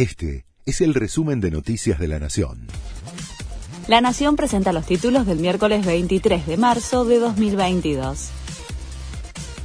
[0.00, 2.68] Este es el resumen de Noticias de la Nación.
[3.86, 8.30] La Nación presenta los títulos del miércoles 23 de marzo de 2022.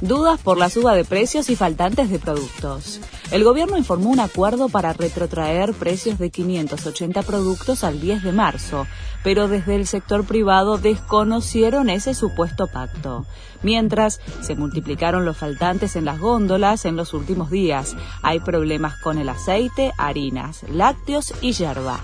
[0.02, 3.00] Dudas por la suba de precios y faltantes de productos.
[3.30, 8.86] El gobierno informó un acuerdo para retrotraer precios de 580 productos al 10 de marzo,
[9.24, 13.24] pero desde el sector privado desconocieron ese supuesto pacto.
[13.62, 17.96] Mientras, se multiplicaron los faltantes en las góndolas en los últimos días.
[18.22, 22.00] Hay problemas con el aceite, harinas, lácteos y yerba.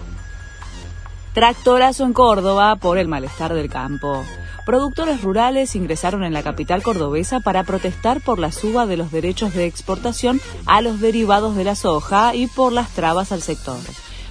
[1.35, 4.25] Tractorazo en Córdoba por el malestar del campo.
[4.65, 9.55] Productores rurales ingresaron en la capital cordobesa para protestar por la suba de los derechos
[9.55, 13.81] de exportación a los derivados de la soja y por las trabas al sector.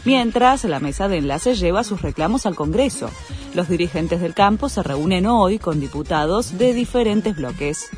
[0.05, 3.09] Mientras, la mesa de enlace lleva sus reclamos al Congreso.
[3.53, 7.89] Los dirigentes del campo se reúnen hoy con diputados de diferentes bloques.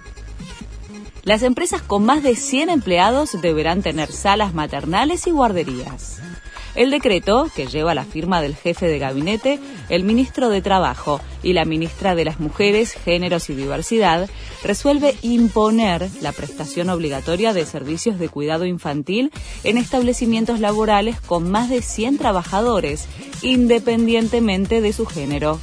[1.23, 6.19] Las empresas con más de 100 empleados deberán tener salas maternales y guarderías.
[6.75, 11.53] El decreto, que lleva la firma del jefe de gabinete, el ministro de Trabajo y
[11.53, 14.29] la ministra de las Mujeres, Géneros y Diversidad,
[14.63, 19.31] resuelve imponer la prestación obligatoria de servicios de cuidado infantil
[19.63, 23.07] en establecimientos laborales con más de 100 trabajadores,
[23.43, 25.59] independientemente de su género.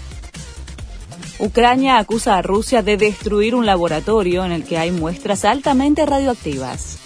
[1.38, 6.98] Ucrania acusa a Rusia de destruir un laboratorio en el que hay muestras altamente radioactivas.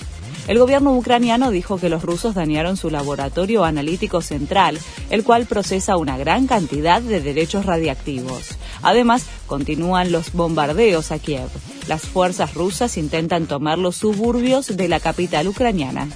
[0.46, 5.96] El gobierno ucraniano dijo que los rusos dañaron su laboratorio analítico central, el cual procesa
[5.96, 8.50] una gran cantidad de derechos radiactivos.
[8.82, 11.48] Además, continúan los bombardeos a Kiev.
[11.88, 16.08] Las fuerzas rusas intentan tomar los suburbios de la capital ucraniana.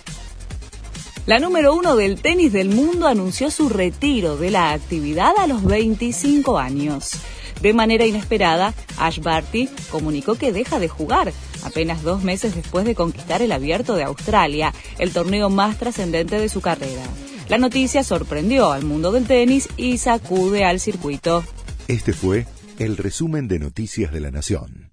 [1.24, 5.64] La número uno del tenis del mundo anunció su retiro de la actividad a los
[5.64, 7.12] 25 años.
[7.61, 11.33] De manera inesperada, Ash Barty comunicó que deja de jugar,
[11.65, 16.48] apenas dos meses después de conquistar el abierto de Australia, el torneo más trascendente de
[16.48, 17.03] su carrera.
[17.48, 21.42] La noticia sorprendió al mundo del tenis y sacude al circuito.
[21.89, 22.47] Este fue
[22.78, 24.88] el resumen de Noticias de la Nación.